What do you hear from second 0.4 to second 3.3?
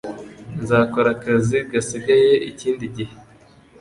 Nzakora akazi gasigaye ikindi gihe.